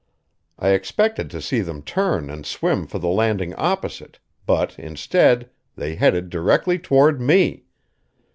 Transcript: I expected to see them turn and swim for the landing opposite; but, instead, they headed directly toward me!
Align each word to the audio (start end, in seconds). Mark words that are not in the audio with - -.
I 0.57 0.69
expected 0.69 1.29
to 1.29 1.39
see 1.39 1.59
them 1.61 1.83
turn 1.83 2.31
and 2.31 2.43
swim 2.43 2.87
for 2.87 2.97
the 2.97 3.07
landing 3.07 3.53
opposite; 3.53 4.17
but, 4.47 4.73
instead, 4.79 5.51
they 5.75 5.93
headed 5.93 6.31
directly 6.31 6.79
toward 6.79 7.21
me! 7.21 7.65